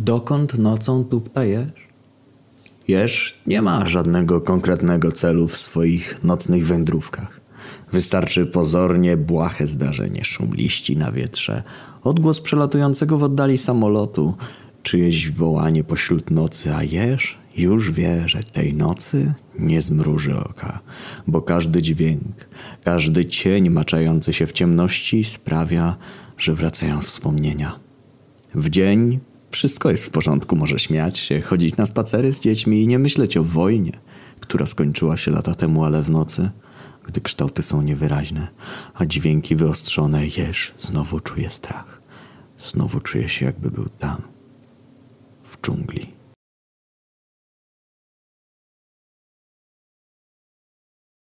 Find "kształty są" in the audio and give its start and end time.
37.20-37.82